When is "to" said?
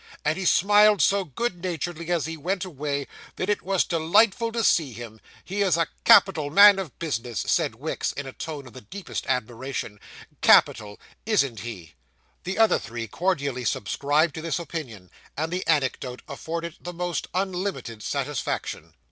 4.51-4.63, 14.33-14.41